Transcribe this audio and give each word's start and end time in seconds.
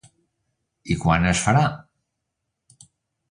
I 0.95 0.95
quan 1.03 1.27
es 1.33 1.43
farà? 1.49 1.63